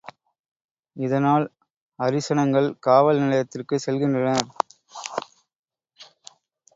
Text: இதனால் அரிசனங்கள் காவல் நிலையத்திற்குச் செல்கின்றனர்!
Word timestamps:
இதனால் 0.95 1.45
அரிசனங்கள் 1.99 2.69
காவல் 2.79 3.19
நிலையத்திற்குச் 3.19 3.83
செல்கின்றனர்! 3.85 4.49